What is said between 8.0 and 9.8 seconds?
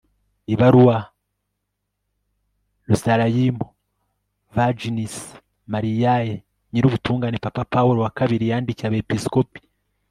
wa ii, yandikiye abepiskopi